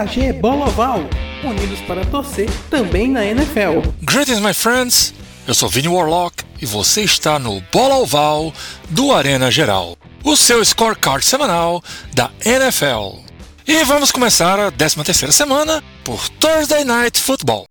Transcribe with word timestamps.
AG 0.00 0.32
Bola 0.32 0.66
Oval, 0.66 1.00
unidos 1.44 1.78
para 1.80 2.06
torcer 2.06 2.48
também 2.70 3.10
na 3.10 3.22
NFL. 3.22 3.86
Greetings, 4.00 4.40
my 4.40 4.54
friends! 4.54 5.12
Eu 5.46 5.52
sou 5.52 5.68
Vini 5.68 5.88
Warlock 5.88 6.42
e 6.58 6.64
você 6.64 7.02
está 7.02 7.38
no 7.38 7.60
Bola 7.70 7.96
Oval 7.96 8.50
do 8.88 9.12
Arena 9.12 9.50
Geral, 9.50 9.98
o 10.24 10.38
seu 10.38 10.64
scorecard 10.64 11.22
semanal 11.22 11.84
da 12.14 12.30
NFL. 12.42 13.18
E 13.66 13.84
vamos 13.84 14.10
começar 14.10 14.58
a 14.58 14.72
13ª 14.72 15.30
semana 15.32 15.84
por 16.02 16.30
Thursday 16.30 16.82
Night 16.82 17.20
Football. 17.20 17.66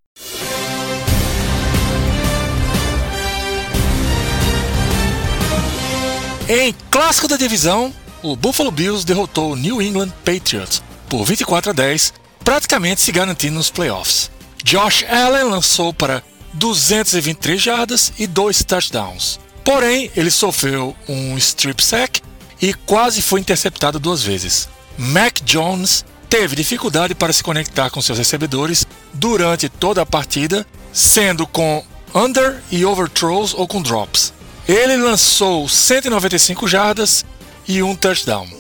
Em 6.48 6.76
clássico 6.92 7.28
da 7.28 7.38
divisão, 7.38 7.92
o 8.22 8.36
Buffalo 8.36 8.70
Bills 8.70 9.04
derrotou 9.04 9.54
o 9.54 9.56
New 9.56 9.82
England 9.82 10.10
Patriots 10.24 10.89
por 11.10 11.26
24 11.26 11.72
a 11.72 11.74
10, 11.74 12.14
praticamente 12.44 13.02
se 13.02 13.12
garantindo 13.12 13.56
nos 13.56 13.70
playoffs. 13.70 14.30
Josh 14.64 15.04
Allen 15.10 15.46
lançou 15.46 15.94
para 15.94 16.24
223 16.54 17.62
jardas 17.62 18.14
e 18.18 18.28
dois 18.28 18.64
touchdowns. 18.64 19.40
Porém, 19.64 20.12
ele 20.16 20.32
sofreu 20.32 20.96
um 21.08 21.38
strip 21.38 21.84
sack 21.84 22.22
e 22.62 22.74
quase 22.74 23.22
foi 23.22 23.40
interceptado 23.40 24.00
duas 24.00 24.24
vezes. 24.24 24.70
Mac 24.98 25.40
Jones 25.44 26.06
teve 26.30 26.56
dificuldade 26.56 27.16
para 27.16 27.34
se 27.34 27.44
conectar 27.44 27.90
com 27.90 28.02
seus 28.02 28.18
recebedores 28.18 28.86
durante 29.14 29.70
toda 29.70 30.02
a 30.02 30.06
partida, 30.06 30.66
sendo 30.92 31.48
com 31.48 31.84
under 32.14 32.62
e 32.72 32.86
overthrows 32.86 33.54
ou 33.54 33.68
com 33.68 33.82
drops. 33.82 34.34
Ele 34.68 34.98
lançou 34.98 35.68
195 35.68 36.68
jardas 36.68 37.26
e 37.68 37.82
um 37.82 37.96
touchdown. 37.96 38.59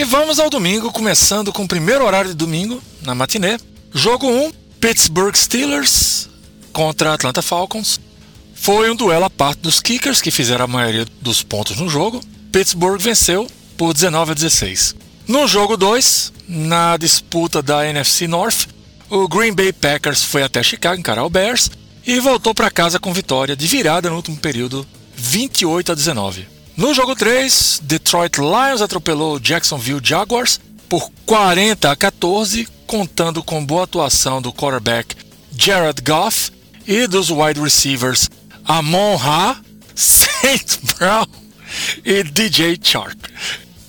E 0.00 0.04
vamos 0.04 0.40
ao 0.40 0.48
domingo, 0.48 0.90
começando 0.90 1.52
com 1.52 1.64
o 1.64 1.68
primeiro 1.68 2.06
horário 2.06 2.30
de 2.30 2.34
domingo, 2.34 2.82
na 3.02 3.14
matinê. 3.14 3.58
Jogo 3.92 4.26
1, 4.26 4.50
Pittsburgh 4.80 5.36
Steelers 5.36 6.26
contra 6.72 7.12
Atlanta 7.12 7.42
Falcons. 7.42 8.00
Foi 8.54 8.90
um 8.90 8.96
duelo 8.96 9.26
à 9.26 9.28
parte 9.28 9.60
dos 9.60 9.78
kickers, 9.78 10.22
que 10.22 10.30
fizeram 10.30 10.64
a 10.64 10.68
maioria 10.68 11.06
dos 11.20 11.42
pontos 11.42 11.76
no 11.76 11.86
jogo. 11.86 12.18
Pittsburgh 12.50 12.98
venceu 12.98 13.46
por 13.76 13.92
19 13.92 14.30
a 14.30 14.34
16. 14.34 14.96
No 15.28 15.46
jogo 15.46 15.76
2, 15.76 16.32
na 16.48 16.96
disputa 16.96 17.60
da 17.60 17.86
NFC 17.86 18.26
North, 18.26 18.68
o 19.10 19.28
Green 19.28 19.52
Bay 19.52 19.70
Packers 19.70 20.24
foi 20.24 20.42
até 20.42 20.62
Chicago 20.62 20.98
encarar 20.98 21.24
o 21.24 21.30
Bears 21.30 21.70
e 22.06 22.18
voltou 22.20 22.54
para 22.54 22.70
casa 22.70 22.98
com 22.98 23.12
vitória 23.12 23.54
de 23.54 23.66
virada 23.66 24.08
no 24.08 24.16
último 24.16 24.38
período, 24.38 24.86
28 25.14 25.92
a 25.92 25.94
19. 25.94 26.59
No 26.76 26.94
jogo 26.94 27.14
3, 27.14 27.80
Detroit 27.82 28.38
Lions 28.38 28.80
atropelou 28.80 29.38
Jacksonville 29.38 30.00
Jaguars 30.02 30.60
por 30.88 31.10
40 31.26 31.90
a 31.90 31.96
14, 31.96 32.66
contando 32.86 33.42
com 33.42 33.64
boa 33.64 33.84
atuação 33.84 34.40
do 34.40 34.52
quarterback 34.52 35.14
Jared 35.56 36.02
Goff 36.02 36.50
e 36.86 37.06
dos 37.06 37.30
wide 37.30 37.60
receivers 37.60 38.28
Amon 38.64 39.16
Ra, 39.16 39.60
Saint 39.94 40.78
Brown 40.96 41.26
e 42.04 42.22
DJ 42.22 42.78
Chark. 42.82 43.18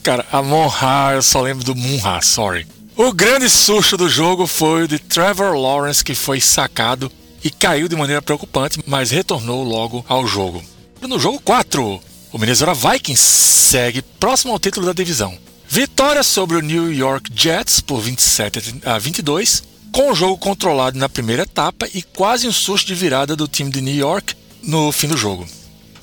Cara, 0.03 0.25
Amon 0.31 0.67
Ra, 0.67 1.13
eu 1.13 1.21
só 1.21 1.41
lembro 1.41 1.63
do 1.63 1.75
Moon 1.75 1.97
Ra, 1.99 2.21
sorry. 2.21 2.67
O 2.97 3.13
grande 3.13 3.49
susto 3.49 3.95
do 3.95 4.09
jogo 4.09 4.45
foi 4.45 4.83
o 4.83 4.87
de 4.87 4.99
Trevor 4.99 5.55
Lawrence, 5.55 6.03
que 6.03 6.13
foi 6.13 6.41
sacado 6.41 7.11
e 7.43 7.49
caiu 7.49 7.87
de 7.87 7.95
maneira 7.95 8.21
preocupante, 8.21 8.79
mas 8.85 9.11
retornou 9.11 9.63
logo 9.63 10.05
ao 10.07 10.27
jogo. 10.27 10.61
No 11.01 11.17
jogo 11.17 11.39
4, 11.39 12.01
o 12.31 12.37
Minnesota 12.37 12.73
Vikings 12.73 13.21
segue 13.21 14.01
próximo 14.01 14.53
ao 14.53 14.59
título 14.59 14.85
da 14.85 14.93
divisão. 14.93 15.37
Vitória 15.67 16.23
sobre 16.23 16.57
o 16.57 16.61
New 16.61 16.91
York 16.91 17.31
Jets 17.33 17.81
por 17.81 18.01
27 18.01 18.81
a 18.85 18.97
22, 18.97 19.63
com 19.91 20.11
o 20.11 20.15
jogo 20.15 20.37
controlado 20.37 20.97
na 20.97 21.09
primeira 21.09 21.43
etapa 21.43 21.87
e 21.93 22.01
quase 22.01 22.47
um 22.47 22.51
susto 22.51 22.87
de 22.87 22.95
virada 22.95 23.35
do 23.35 23.47
time 23.47 23.69
de 23.69 23.81
New 23.81 23.95
York 23.95 24.35
no 24.63 24.91
fim 24.91 25.07
do 25.07 25.17
jogo. 25.17 25.47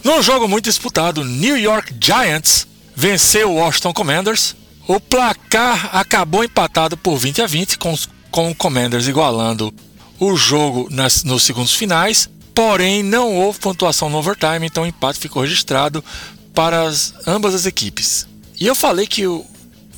Num 0.02 0.22
jogo 0.22 0.48
muito 0.48 0.64
disputado, 0.64 1.24
New 1.24 1.56
York 1.56 1.94
Giants 2.00 2.66
venceu 2.94 3.50
o 3.50 3.56
Washington 3.56 3.92
Commanders 3.92 4.54
o 4.88 4.98
placar 4.98 5.94
acabou 5.94 6.42
empatado 6.42 6.96
por 6.96 7.18
20 7.18 7.42
a 7.42 7.46
20, 7.46 7.76
com, 7.76 7.94
com 8.30 8.50
o 8.50 8.54
Commanders 8.54 9.06
igualando 9.06 9.72
o 10.18 10.34
jogo 10.34 10.88
nas, 10.90 11.24
nos 11.24 11.42
segundos 11.42 11.74
finais, 11.74 12.30
porém 12.58 13.04
não 13.04 13.36
houve 13.36 13.60
pontuação 13.60 14.10
no 14.10 14.18
overtime, 14.18 14.66
então 14.66 14.82
o 14.82 14.86
empate 14.86 15.20
ficou 15.20 15.42
registrado 15.42 16.04
para 16.52 16.82
as, 16.82 17.14
ambas 17.24 17.54
as 17.54 17.66
equipes. 17.66 18.26
E 18.58 18.66
eu 18.66 18.74
falei 18.74 19.06
que 19.06 19.28
o, 19.28 19.46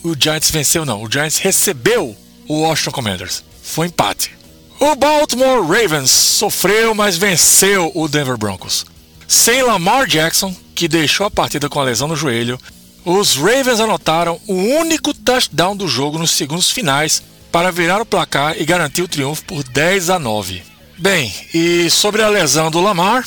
o 0.03 0.15
Giants 0.15 0.51
venceu, 0.51 0.85
não, 0.85 1.03
o 1.03 1.11
Giants 1.11 1.39
recebeu 1.39 2.15
o 2.47 2.61
Washington 2.61 2.91
Commanders. 2.91 3.43
Foi 3.63 3.87
empate. 3.87 4.37
O 4.79 4.95
Baltimore 4.95 5.67
Ravens 5.67 6.11
sofreu, 6.11 6.95
mas 6.95 7.17
venceu 7.17 7.91
o 7.95 8.07
Denver 8.07 8.37
Broncos. 8.37 8.85
Sem 9.27 9.63
Lamar 9.63 10.07
Jackson, 10.07 10.55
que 10.75 10.87
deixou 10.87 11.25
a 11.25 11.31
partida 11.31 11.67
com 11.67 11.81
a 11.81 11.85
lesão 11.85 12.09
no 12.09 12.17
joelho, 12.17 12.61
os 13.07 13.37
Ravens 13.37 13.81
anotaram 13.81 14.39
o 14.47 14.53
único 14.53 15.15
touchdown 15.15 15.75
do 15.75 15.89
jogo 15.89 16.19
nos 16.19 16.33
segundos 16.33 16.71
finais 16.71 17.23
para 17.51 17.73
virar 17.73 18.03
o 18.03 18.07
placar 18.07 18.61
e 18.61 18.67
garantir 18.67 19.01
o 19.01 19.09
triunfo 19.09 19.45
por 19.45 19.63
10 19.63 20.11
a 20.11 20.19
9. 20.19 20.70
Bem, 21.01 21.35
e 21.55 21.89
sobre 21.89 22.23
a 22.23 22.29
lesão 22.29 22.71
do 22.71 22.79
Lamar, 22.79 23.27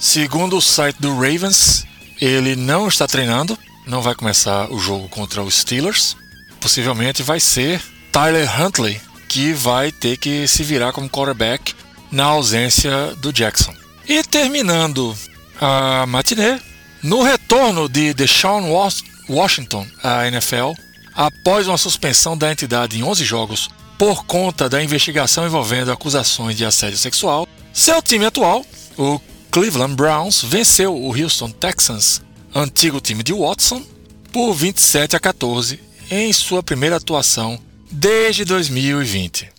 segundo 0.00 0.56
o 0.56 0.60
site 0.60 0.96
do 1.00 1.14
Ravens, 1.14 1.86
ele 2.20 2.56
não 2.56 2.88
está 2.88 3.06
treinando, 3.06 3.56
não 3.86 4.02
vai 4.02 4.16
começar 4.16 4.68
o 4.68 4.80
jogo 4.80 5.08
contra 5.08 5.40
os 5.40 5.54
Steelers. 5.54 6.16
Possivelmente 6.60 7.22
vai 7.22 7.38
ser 7.38 7.80
Tyler 8.10 8.60
Huntley 8.60 9.00
que 9.28 9.52
vai 9.52 9.92
ter 9.92 10.16
que 10.16 10.48
se 10.48 10.64
virar 10.64 10.92
como 10.92 11.08
quarterback 11.08 11.72
na 12.10 12.24
ausência 12.24 13.14
do 13.18 13.32
Jackson. 13.32 13.72
E 14.08 14.24
terminando 14.24 15.16
a 15.60 16.06
matinê, 16.06 16.60
no 17.00 17.22
retorno 17.22 17.88
de 17.88 18.12
Deshaun 18.12 18.72
Washington 19.28 19.86
à 20.02 20.26
NFL, 20.26 20.72
após 21.14 21.68
uma 21.68 21.78
suspensão 21.78 22.36
da 22.36 22.50
entidade 22.50 22.98
em 22.98 23.04
11 23.04 23.24
jogos 23.24 23.70
por 24.04 24.26
conta 24.26 24.68
da 24.68 24.84
investigação 24.84 25.46
envolvendo 25.46 25.90
acusações 25.90 26.54
de 26.58 26.62
assédio 26.62 26.98
sexual, 26.98 27.48
seu 27.72 28.02
time 28.02 28.26
atual, 28.26 28.62
o 28.98 29.18
Cleveland 29.50 29.94
Browns, 29.94 30.42
venceu 30.42 30.94
o 30.94 31.18
Houston 31.18 31.48
Texans, 31.48 32.20
antigo 32.54 33.00
time 33.00 33.22
de 33.22 33.32
Watson, 33.32 33.82
por 34.30 34.52
27 34.52 35.16
a 35.16 35.20
14 35.20 35.80
em 36.10 36.30
sua 36.34 36.62
primeira 36.62 36.96
atuação 36.96 37.58
desde 37.90 38.44
2020. 38.44 39.50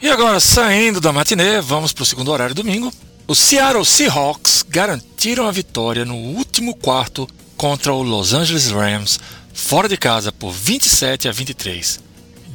E 0.00 0.08
agora, 0.08 0.40
saindo 0.40 1.00
da 1.00 1.12
matinê, 1.12 1.60
vamos 1.60 1.92
para 1.92 2.02
o 2.02 2.06
segundo 2.06 2.32
horário 2.32 2.52
domingo, 2.52 2.92
os 3.28 3.38
Seattle 3.38 3.86
Seahawks 3.86 4.64
garantiram 4.68 5.46
a 5.46 5.52
vitória 5.52 6.04
no 6.04 6.16
último 6.16 6.74
quarto 6.74 7.28
contra 7.56 7.92
o 7.94 8.02
Los 8.02 8.34
Angeles 8.34 8.72
Rams, 8.72 9.20
fora 9.52 9.88
de 9.88 9.96
casa 9.96 10.32
por 10.32 10.52
27 10.52 11.28
a 11.28 11.32
23. 11.32 12.00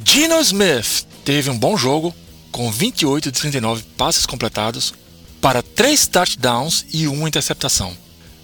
Geno 0.04 0.40
Smith 0.40 1.06
teve 1.24 1.50
um 1.50 1.58
bom 1.58 1.76
jogo, 1.76 2.14
com 2.50 2.70
28 2.70 3.30
de 3.30 3.38
39 3.40 3.82
passes 3.96 4.24
completados, 4.24 4.94
para 5.40 5.62
3 5.62 6.06
touchdowns 6.06 6.86
e 6.92 7.06
uma 7.06 7.28
interceptação. 7.28 7.96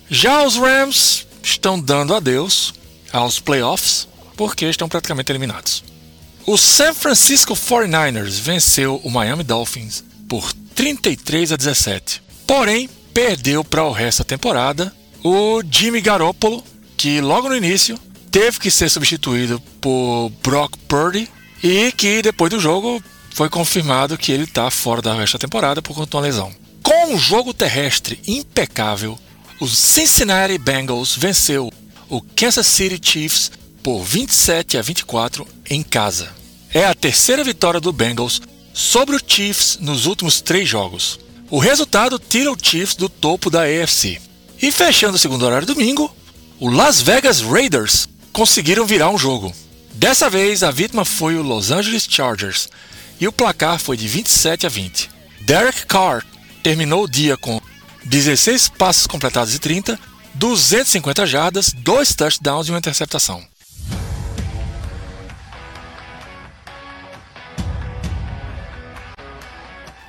Já 0.08 0.44
os 0.44 0.56
Rams 0.56 1.26
estão 1.42 1.80
dando 1.80 2.14
adeus 2.14 2.74
aos 3.12 3.40
playoffs, 3.40 4.06
porque 4.36 4.66
estão 4.66 4.88
praticamente 4.88 5.30
eliminados. 5.32 5.84
O 6.46 6.58
San 6.58 6.92
Francisco 6.92 7.54
49ers 7.54 8.38
venceu 8.40 9.00
o 9.02 9.10
Miami 9.10 9.42
Dolphins 9.42 10.04
por 10.28 10.52
33 10.74 11.52
a 11.52 11.56
17. 11.56 12.22
Porém, 12.46 12.88
perdeu 13.14 13.64
para 13.64 13.84
o 13.84 13.92
resto 13.92 14.18
da 14.18 14.24
temporada 14.24 14.94
o 15.22 15.62
Jimmy 15.70 16.02
Garoppolo, 16.02 16.62
que 16.96 17.20
logo 17.20 17.48
no 17.48 17.56
início 17.56 17.98
teve 18.34 18.58
que 18.58 18.68
ser 18.68 18.90
substituído 18.90 19.60
por 19.80 20.28
Brock 20.42 20.76
Purdy 20.88 21.28
e 21.62 21.92
que 21.92 22.20
depois 22.20 22.50
do 22.50 22.58
jogo 22.58 23.00
foi 23.30 23.48
confirmado 23.48 24.18
que 24.18 24.32
ele 24.32 24.42
está 24.42 24.68
fora 24.72 25.00
da 25.00 25.14
resto 25.14 25.34
da 25.34 25.38
temporada 25.38 25.80
por 25.80 25.94
conta 25.94 26.10
de 26.10 26.16
uma 26.16 26.22
lesão. 26.22 26.52
Com 26.82 27.14
um 27.14 27.16
jogo 27.16 27.54
terrestre 27.54 28.20
impecável, 28.26 29.16
o 29.60 29.68
Cincinnati 29.68 30.58
Bengals 30.58 31.16
venceu 31.16 31.72
o 32.08 32.20
Kansas 32.20 32.66
City 32.66 32.98
Chiefs 33.00 33.52
por 33.84 34.02
27 34.02 34.78
a 34.78 34.82
24 34.82 35.46
em 35.70 35.84
casa. 35.84 36.28
É 36.72 36.84
a 36.86 36.94
terceira 36.94 37.44
vitória 37.44 37.78
do 37.78 37.92
Bengals 37.92 38.42
sobre 38.72 39.14
o 39.14 39.20
Chiefs 39.24 39.78
nos 39.80 40.06
últimos 40.06 40.40
três 40.40 40.68
jogos. 40.68 41.20
O 41.48 41.60
resultado 41.60 42.18
tira 42.18 42.50
o 42.50 42.58
Chiefs 42.60 42.96
do 42.96 43.08
topo 43.08 43.48
da 43.48 43.62
AFC. 43.62 44.20
E 44.60 44.72
fechando 44.72 45.14
o 45.14 45.20
segundo 45.20 45.46
horário 45.46 45.68
domingo, 45.68 46.12
o 46.58 46.68
Las 46.68 47.00
Vegas 47.00 47.40
Raiders 47.40 48.08
conseguiram 48.34 48.84
virar 48.84 49.08
um 49.10 49.16
jogo. 49.16 49.54
Dessa 49.94 50.28
vez 50.28 50.64
a 50.64 50.70
vítima 50.72 51.04
foi 51.04 51.36
o 51.36 51.42
Los 51.42 51.70
Angeles 51.70 52.06
Chargers 52.10 52.68
e 53.20 53.28
o 53.28 53.32
placar 53.32 53.78
foi 53.78 53.96
de 53.96 54.08
27 54.08 54.66
a 54.66 54.68
20. 54.68 55.08
Derek 55.42 55.86
Carr 55.86 56.24
terminou 56.62 57.04
o 57.04 57.08
dia 57.08 57.36
com 57.36 57.60
16 58.04 58.70
passos 58.70 59.06
completados 59.06 59.52
de 59.52 59.60
30, 59.60 59.98
250 60.34 61.24
jardas, 61.26 61.72
2 61.72 62.14
touchdowns 62.14 62.66
e 62.66 62.72
uma 62.72 62.78
interceptação. 62.78 63.40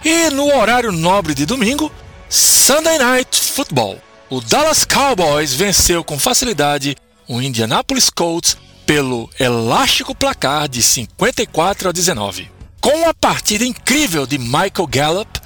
E 0.04 0.30
no 0.32 0.48
horário 0.56 0.92
nobre 0.92 1.36
de 1.36 1.46
domingo, 1.46 1.92
Sunday 2.28 2.98
Night 2.98 3.40
Football. 3.40 4.02
O 4.32 4.42
Dallas 4.42 4.84
Cowboys 4.84 5.54
venceu 5.54 6.04
com 6.04 6.18
facilidade 6.18 6.96
o 7.28 7.42
Indianapolis 7.42 8.10
Colts 8.10 8.58
pelo 8.86 9.30
elástico 9.40 10.14
placar 10.14 10.68
de 10.68 10.82
54 10.82 11.90
a 11.90 11.92
19. 11.92 12.52
Com 12.80 12.90
uma 12.90 13.14
partida 13.14 13.66
incrível 13.66 14.28
de 14.28 14.38
Michael 14.38 14.88
Gallup, 14.88 15.42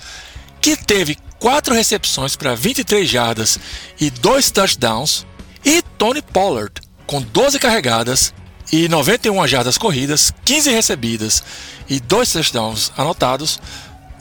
que 0.62 0.76
teve 0.76 1.18
4 1.40 1.74
recepções 1.74 2.36
para 2.36 2.56
23 2.56 3.10
jardas 3.10 3.60
e 4.00 4.10
2 4.10 4.52
touchdowns, 4.52 5.26
e 5.64 5.81
Tony 5.98 6.22
Pollard, 6.22 6.74
com 7.06 7.22
12 7.22 7.60
carregadas 7.60 8.34
e 8.72 8.88
91 8.88 9.48
jardas 9.48 9.78
corridas, 9.78 10.34
15 10.46 10.70
recebidas 10.72 11.44
e 11.90 12.00
2 12.00 12.34
touchdowns 12.34 12.92
anotados, 12.98 13.60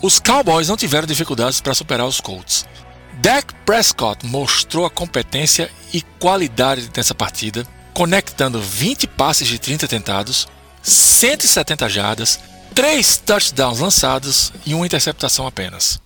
os 0.00 0.20
Cowboys 0.20 0.68
não 0.68 0.76
tiveram 0.76 1.06
dificuldades 1.06 1.60
para 1.60 1.74
superar 1.74 2.06
os 2.06 2.20
Colts. 2.20 2.66
Dak 3.14 3.54
Prescott 3.66 4.24
mostrou 4.26 4.86
a 4.86 4.90
competência 4.90 5.70
e 5.92 6.02
qualidade 6.18 6.90
nessa 6.96 7.14
partida, 7.14 7.66
conectando 7.92 8.60
20 8.60 9.06
passes 9.08 9.48
de 9.48 9.58
30 9.58 9.88
tentados, 9.88 10.46
170 10.82 11.88
jardas, 11.88 12.38
3 12.74 13.16
touchdowns 13.18 13.80
lançados 13.80 14.52
e 14.64 14.74
uma 14.74 14.86
interceptação 14.86 15.46
apenas. 15.46 16.00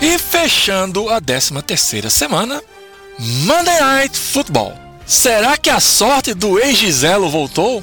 E 0.00 0.18
fechando 0.18 1.08
a 1.08 1.20
13 1.20 1.62
terceira 1.62 2.10
semana, 2.10 2.60
Monday 3.18 3.80
Night 3.80 4.18
Football. 4.18 4.74
Será 5.06 5.56
que 5.56 5.70
a 5.70 5.78
sorte 5.78 6.34
do 6.34 6.58
ex-Giselo 6.58 7.28
voltou? 7.30 7.82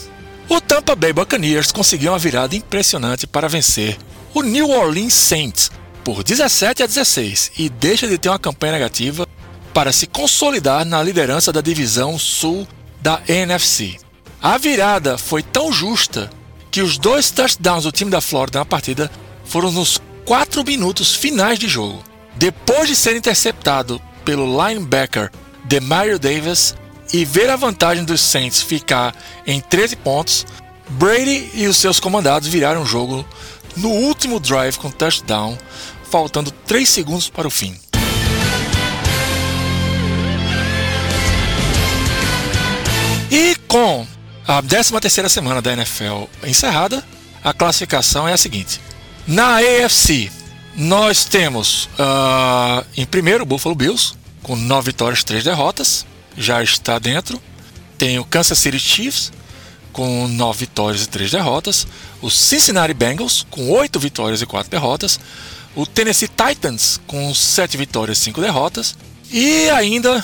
O 0.49 0.59
Tampa 0.59 0.95
Bay 0.95 1.13
Buccaneers 1.13 1.71
conseguiu 1.71 2.11
uma 2.11 2.17
virada 2.17 2.55
impressionante 2.55 3.27
para 3.27 3.47
vencer 3.47 3.95
o 4.33 4.41
New 4.41 4.71
Orleans 4.71 5.13
Saints 5.13 5.69
por 6.03 6.23
17 6.23 6.81
a 6.81 6.87
16 6.87 7.51
e 7.55 7.69
deixa 7.69 8.07
de 8.07 8.17
ter 8.17 8.29
uma 8.29 8.39
campanha 8.39 8.73
negativa 8.73 9.27
para 9.75 9.91
se 9.91 10.07
consolidar 10.07 10.83
na 10.85 11.03
liderança 11.03 11.53
da 11.53 11.61
divisão 11.61 12.17
sul 12.17 12.67
da 12.99 13.21
NFC. 13.27 13.97
A 14.41 14.57
virada 14.57 15.19
foi 15.19 15.43
tão 15.43 15.71
justa 15.71 16.31
que 16.71 16.81
os 16.81 16.97
dois 16.97 17.29
touchdowns 17.29 17.83
do 17.83 17.91
time 17.91 18.09
da 18.09 18.19
Flórida 18.19 18.57
na 18.57 18.65
partida 18.65 19.11
foram 19.45 19.71
nos 19.71 20.01
4 20.25 20.63
minutos 20.65 21.13
finais 21.13 21.59
de 21.59 21.67
jogo. 21.67 22.03
Depois 22.37 22.87
de 22.87 22.95
ser 22.95 23.15
interceptado 23.15 24.01
pelo 24.25 24.67
linebacker 24.67 25.29
Demario 25.65 26.17
Davis, 26.17 26.73
e 27.11 27.25
ver 27.25 27.49
a 27.49 27.55
vantagem 27.55 28.03
dos 28.03 28.21
Saints 28.21 28.61
ficar 28.61 29.15
em 29.45 29.59
13 29.59 29.95
pontos, 29.97 30.45
Brady 30.89 31.49
e 31.53 31.67
os 31.67 31.77
seus 31.77 31.99
comandados 31.99 32.47
viraram 32.47 32.83
o 32.83 32.85
jogo 32.85 33.25
no 33.75 33.89
último 33.89 34.39
drive 34.39 34.77
com 34.77 34.91
touchdown, 34.91 35.57
faltando 36.09 36.51
3 36.51 36.87
segundos 36.87 37.29
para 37.29 37.47
o 37.47 37.51
fim. 37.51 37.75
E 43.31 43.55
com 43.67 44.07
a 44.47 44.61
13ª 44.63 45.29
semana 45.29 45.61
da 45.61 45.73
NFL 45.73 46.23
encerrada, 46.43 47.03
a 47.43 47.53
classificação 47.53 48.27
é 48.27 48.33
a 48.33 48.37
seguinte. 48.37 48.81
Na 49.27 49.57
AFC, 49.57 50.31
nós 50.75 51.25
temos 51.25 51.85
uh, 51.99 52.83
em 52.97 53.05
primeiro 53.05 53.43
o 53.43 53.45
Buffalo 53.45 53.75
Bills, 53.75 54.15
com 54.41 54.55
9 54.55 54.87
vitórias 54.87 55.21
e 55.21 55.25
3 55.25 55.43
derrotas 55.43 56.05
já 56.39 56.63
está 56.63 56.97
dentro. 56.97 57.39
Tem 57.97 58.17
o 58.17 58.23
Kansas 58.23 58.57
City 58.57 58.79
Chiefs 58.79 59.31
com 59.91 60.27
9 60.29 60.59
vitórias 60.59 61.03
e 61.03 61.09
3 61.09 61.31
derrotas. 61.31 61.85
O 62.21 62.31
Cincinnati 62.31 62.93
Bengals 62.93 63.45
com 63.51 63.69
8 63.69 63.99
vitórias 63.99 64.41
e 64.41 64.45
4 64.45 64.71
derrotas. 64.71 65.19
O 65.75 65.85
Tennessee 65.85 66.29
Titans 66.29 66.99
com 67.05 67.33
7 67.33 67.75
vitórias 67.77 68.17
e 68.19 68.21
5 68.21 68.39
derrotas. 68.39 68.97
E 69.29 69.69
ainda 69.69 70.23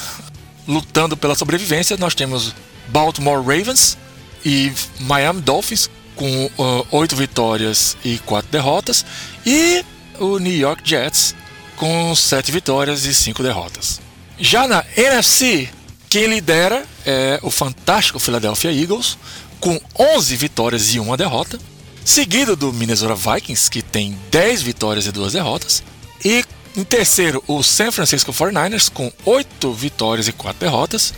lutando 0.68 1.16
pela 1.18 1.36
sobrevivência, 1.36 1.98
nós 1.98 2.16
temos 2.16 2.56
Baltimore 2.88 3.40
Ravens 3.40 3.98
e 4.44 4.72
Miami 5.02 5.42
Dolphins 5.42 5.90
com 6.16 6.46
uh, 6.58 6.88
8 6.92 7.16
vitórias 7.16 7.98
e 8.06 8.18
4 8.20 8.50
derrotas. 8.50 9.06
E 9.46 9.84
o 10.18 10.40
New 10.40 10.56
York 10.56 10.82
Jets 10.84 11.36
com 11.76 12.16
7 12.16 12.52
vitórias 12.52 13.04
e 13.06 13.14
5 13.14 13.44
derrotas. 13.44 14.00
Já 14.40 14.68
na 14.68 14.84
NFC, 14.96 15.70
quem 16.16 16.28
lidera 16.28 16.86
é 17.06 17.42
o 17.44 17.52
fantástico 17.52 18.20
Philadelphia 18.20 18.72
Eagles, 18.72 19.18
com 19.60 19.78
11 20.00 20.38
vitórias 20.38 20.96
e 20.96 20.98
uma 20.98 21.18
derrota, 21.18 21.60
seguido 22.06 22.56
do 22.56 22.72
Minnesota 22.72 23.14
Vikings, 23.14 23.70
que 23.70 23.82
tem 23.82 24.18
10 24.32 24.62
vitórias 24.62 25.06
e 25.06 25.12
duas 25.12 25.34
derrotas, 25.34 25.84
e 26.24 26.46
em 26.78 26.86
terceiro 26.86 27.44
o 27.50 27.62
San 27.62 27.92
Francisco 27.92 28.32
49ers, 28.32 28.90
com 28.90 29.12
8 29.26 29.74
vitórias 29.74 30.30
e 30.30 30.32
4 30.32 30.58
derrotas, 30.58 31.14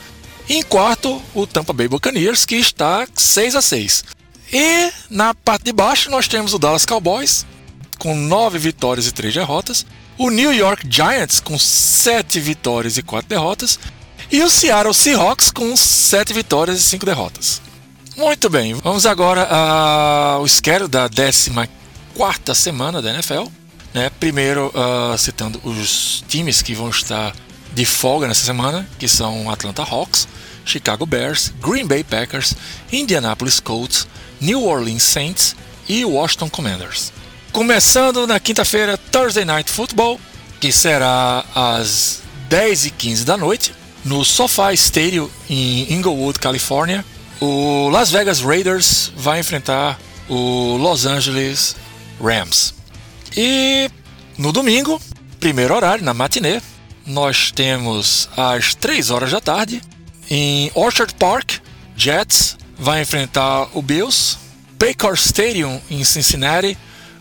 e 0.50 0.56
em 0.56 0.64
quarto 0.64 1.22
o 1.36 1.46
Tampa 1.46 1.74
Bay 1.74 1.88
Buccaneers, 1.88 2.44
que 2.44 2.56
está 2.56 3.08
6 3.14 3.56
a 3.56 3.62
6. 3.62 4.04
E 4.52 4.92
na 5.12 5.36
parte 5.36 5.66
de 5.66 5.74
baixo 5.74 6.10
nós 6.10 6.28
temos 6.28 6.56
o 6.56 6.58
Dallas 6.58 6.88
Cowboys, 6.88 7.46
com 8.00 8.16
9 8.16 8.58
vitórias 8.58 9.06
e 9.06 9.12
3 9.12 9.32
derrotas, 9.32 9.86
o 10.18 10.32
New 10.32 10.52
York 10.52 10.88
Giants, 10.90 11.40
com 11.40 11.56
7 11.60 12.40
vitórias 12.40 12.98
e 12.98 13.04
4 13.04 13.30
derrotas, 13.30 13.78
e 14.32 14.42
o 14.42 14.50
Seattle 14.50 14.94
Seahawks 14.94 15.52
com 15.52 15.76
7 15.76 16.34
vitórias 16.34 16.80
e 16.80 16.84
5 16.84 17.06
derrotas. 17.06 17.62
Muito 18.16 18.50
bem, 18.50 18.74
vamos 18.74 19.06
agora 19.06 19.48
ao 19.48 20.48
schedule 20.48 20.90
da 20.90 21.08
14 21.08 22.60
semana 22.60 23.02
da 23.02 23.12
NFL. 23.12 23.46
Né? 23.94 24.10
Primeiro, 24.20 24.68
uh, 24.68 25.18
citando 25.18 25.62
os 25.64 26.24
times 26.28 26.62
que 26.62 26.74
vão 26.74 26.90
estar 26.90 27.34
de 27.74 27.86
folga 27.86 28.28
nessa 28.28 28.46
semana, 28.46 28.88
que 28.98 29.08
são 29.08 29.50
Atlanta 29.50 29.84
Hawks, 29.84 30.28
Chicago 30.66 31.06
Bears, 31.06 31.54
Green 31.62 31.86
Bay 31.86 32.04
Packers, 32.04 32.56
Indianapolis 32.92 33.60
Colts, 33.60 34.08
New 34.42 34.64
Orleans 34.66 35.04
Saints 35.04 35.56
e 35.88 36.04
Washington 36.04 36.50
Commanders. 36.50 37.14
Começando 37.52 38.28
na 38.28 38.40
quinta-feira, 38.40 38.98
Thursday 38.98 39.46
Night 39.46 39.72
Football, 39.72 40.20
que 40.60 40.72
será 40.72 41.46
às 41.56 42.22
10h15 42.50 43.24
da 43.24 43.38
noite, 43.38 43.74
no 44.08 44.24
SoFi 44.24 44.74
Stadium 44.74 45.30
em 45.50 45.94
Inglewood, 45.94 46.40
Califórnia, 46.40 47.06
o 47.42 47.90
Las 47.90 48.10
Vegas 48.10 48.40
Raiders 48.40 49.12
vai 49.16 49.40
enfrentar 49.40 50.00
o 50.30 50.78
Los 50.78 51.06
Angeles 51.06 51.76
Rams. 52.22 52.74
E 53.36 53.92
no 54.38 54.52
domingo, 54.52 55.00
primeiro 55.40 55.76
horário, 55.76 56.04
na 56.04 56.14
matinê, 56.14 56.62
nós 57.06 57.52
temos 57.52 58.30
às 58.36 58.74
3 58.76 59.12
horas 59.12 59.32
da 59.32 59.42
tarde, 59.42 59.82
em 60.30 60.72
Orchard 60.74 61.14
Park, 61.16 61.58
Jets 61.96 62.58
vai 62.80 63.02
enfrentar 63.02 63.68
o 63.74 63.82
Bills. 63.82 64.38
Baker 64.80 65.14
Stadium 65.14 65.82
em 65.90 66.04
Cincinnati, 66.04 66.78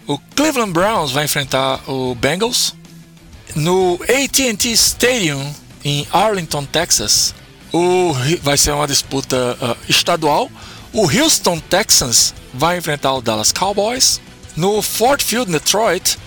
o 0.07 0.19
Cleveland 0.19 0.73
Browns 0.73 1.11
vai 1.11 1.25
enfrentar 1.25 1.81
o 1.89 2.15
Bengals. 2.15 2.75
No 3.55 3.99
AT&T 4.03 4.71
Stadium 4.73 5.55
em 5.87 6.05
Arlington, 6.13 6.65
Texas, 6.65 7.33
o, 7.73 8.13
vai 8.43 8.57
ser 8.57 8.73
uma 8.73 8.89
disputa 8.89 9.57
uh, 9.63 9.77
estadual. 9.89 10.51
O 10.93 11.03
Houston 11.09 11.61
Texans 11.61 12.35
vai 12.53 12.77
enfrentar 12.77 13.15
o 13.15 13.23
Dallas 13.23 13.53
Cowboys. 13.53 14.21
No 14.57 14.83
Ford 14.83 15.23
Field, 15.23 15.53
Detroit, 15.53 16.19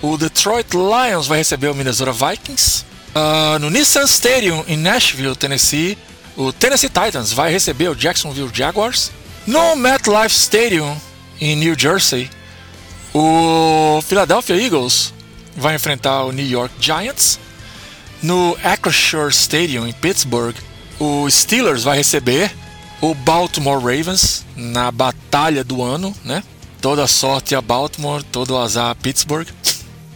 o 0.00 0.16
Detroit 0.16 0.68
Lions 0.72 1.26
vai 1.26 1.36
receber 1.36 1.68
o 1.68 1.74
Minnesota 1.74 2.10
Vikings. 2.10 2.86
Uh, 3.14 3.58
no 3.58 3.68
Nissan 3.68 4.04
Stadium, 4.04 4.64
em 4.66 4.78
Nashville, 4.78 5.36
Tennessee, 5.36 5.98
o 6.34 6.50
Tennessee 6.50 6.88
Titans 6.88 7.34
vai 7.34 7.52
receber 7.52 7.90
o 7.90 7.94
Jacksonville 7.94 8.50
Jaguars. 8.50 9.10
No 9.46 9.76
MetLife 9.76 10.34
Stadium, 10.34 10.96
em 11.38 11.54
New 11.54 11.78
Jersey, 11.78 12.30
o 13.12 14.00
Philadelphia 14.06 14.56
Eagles 14.56 15.12
vai 15.54 15.74
enfrentar 15.74 16.24
o 16.24 16.32
New 16.32 16.46
York 16.46 16.74
Giants. 16.80 17.38
No 18.22 18.56
Acrisure 18.62 19.32
Stadium, 19.32 19.86
em 19.86 19.92
Pittsburgh, 19.92 20.54
o 21.00 21.28
Steelers 21.28 21.82
vai 21.82 21.96
receber 21.96 22.54
o 23.00 23.14
Baltimore 23.14 23.78
Ravens 23.82 24.44
na 24.54 24.92
batalha 24.92 25.64
do 25.64 25.82
ano, 25.82 26.14
né? 26.24 26.42
Toda 26.80 27.06
sorte 27.08 27.54
a 27.54 27.60
Baltimore, 27.60 28.22
todo 28.22 28.56
azar 28.56 28.90
a 28.90 28.94
Pittsburgh. 28.94 29.48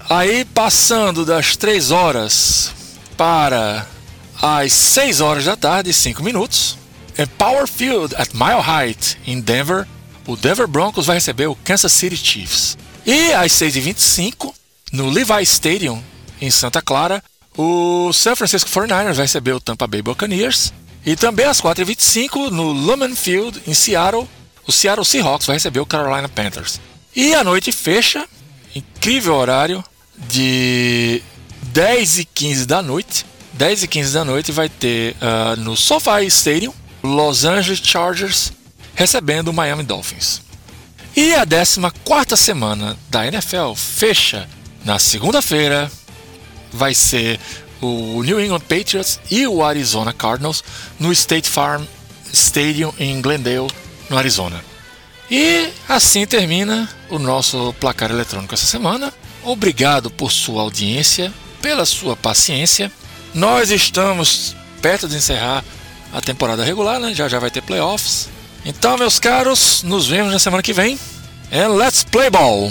Aí 0.09 0.45
passando 0.45 1.25
das 1.25 1.57
3 1.57 1.91
horas 1.91 2.73
para 3.17 3.85
às 4.41 4.73
6 4.73 5.21
horas 5.21 5.45
da 5.45 5.57
tarde, 5.57 5.93
5 5.93 6.23
minutos, 6.23 6.79
em 7.19 7.27
Power 7.27 7.67
Field 7.67 8.15
at 8.15 8.31
Mile 8.35 8.63
Height, 8.65 9.19
em 9.27 9.41
Denver, 9.41 9.87
o 10.27 10.37
Denver 10.37 10.69
Broncos 10.69 11.07
vai 11.07 11.17
receber 11.17 11.47
o 11.47 11.57
Kansas 11.57 11.91
City 11.91 12.17
Chiefs. 12.17 12.79
E 13.05 13.33
às 13.33 13.53
6h25, 13.53 14.53
no 14.93 15.09
Levi 15.09 15.43
Stadium, 15.43 16.03
em 16.41 16.51
Santa 16.51 16.81
Clara, 16.81 17.23
o 17.57 18.13
San 18.13 18.37
Francisco 18.37 18.71
49ers 18.71 19.15
vai 19.15 19.25
receber 19.25 19.53
o 19.53 19.61
Tampa 19.61 19.87
Bay 19.87 20.03
Buccaneers. 20.03 20.73
E 21.05 21.15
também 21.15 21.47
às 21.47 21.61
4h25, 21.61 22.51
no 22.51 22.73
Lumen 22.73 23.15
Field, 23.15 23.63
em 23.67 23.75
Seattle, 23.75 24.29
o 24.67 24.73
Seattle 24.73 25.05
Seahawks 25.05 25.47
vai 25.47 25.57
receber 25.57 25.81
o 25.81 25.87
Carolina 25.87 26.29
Panthers. 26.29 26.81
E 27.15 27.33
a 27.33 27.45
noite 27.45 27.71
fecha, 27.71 28.27
incrível 28.75 29.35
horário, 29.35 29.85
de 30.29 31.23
10 31.73 32.19
e 32.19 32.25
15 32.25 32.67
da 32.67 32.83
noite. 32.83 33.25
10 33.53 33.85
e 33.85 33.89
15 33.89 34.13
da 34.13 34.25
noite 34.25 34.53
vai 34.53 34.69
ter 34.69 35.15
uh, 35.15 35.59
no 35.61 35.77
SoFi 35.77 36.27
Stadium, 36.27 36.75
Los 37.03 37.45
Angeles 37.45 37.81
Chargers 37.83 38.53
recebendo 38.95 39.49
o 39.49 39.53
Miami 39.53 39.83
Dolphins. 39.83 40.43
E 41.15 41.35
a 41.35 41.47
14 41.47 42.37
semana 42.43 42.97
da 43.09 43.27
NFL 43.27 43.75
fecha 43.75 44.49
na 44.85 44.99
segunda-feira. 44.99 45.91
Vai 46.77 46.95
ser 46.95 47.41
o 47.81 48.23
New 48.23 48.41
England 48.41 48.61
Patriots 48.61 49.21
e 49.31 49.47
o 49.47 49.65
Arizona 49.65 50.13
Cardinals 50.13 50.63
no 50.99 51.13
State 51.13 51.49
Farm 51.49 51.85
Stadium 52.33 52.93
em 52.99 53.21
Glendale, 53.21 53.69
no 54.11 54.19
Arizona. 54.19 54.63
E 55.31 55.69
assim 55.89 56.27
termina 56.27 56.89
o 57.11 57.19
nosso 57.19 57.75
placar 57.81 58.11
eletrônico 58.11 58.55
essa 58.55 58.67
semana. 58.67 59.13
Obrigado 59.43 60.11
por 60.11 60.31
sua 60.31 60.63
audiência, 60.63 61.33
pela 61.61 61.85
sua 61.85 62.17
paciência. 62.17 62.91
Nós 63.35 63.71
estamos 63.71 64.55
perto 64.81 65.09
de 65.09 65.17
encerrar 65.17 65.65
a 66.13 66.21
temporada 66.21 66.65
regular, 66.65 67.01
né? 67.01 67.13
Já 67.15 67.29
já 67.29 67.39
vai 67.39 67.51
ter 67.51 67.63
playoffs. 67.63 68.29
Então, 68.65 68.97
meus 68.97 69.19
caros, 69.19 69.83
nos 69.83 70.07
vemos 70.07 70.33
na 70.33 70.39
semana 70.39 70.63
que 70.63 70.73
vem. 70.73 70.99
And 71.53 71.69
let's 71.75 72.05
play 72.05 72.31
ball! 72.31 72.71